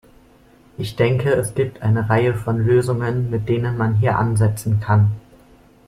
Ich 0.79 0.95
denke, 0.95 1.31
es 1.31 1.53
gibt 1.53 1.83
eine 1.83 2.09
Reihe 2.09 2.33
von 2.33 2.57
Lösungen, 2.57 3.29
mit 3.29 3.47
denen 3.47 3.77
man 3.77 3.97
hier 3.97 4.17
ansetzen 4.17 4.79
kann. 4.79 5.11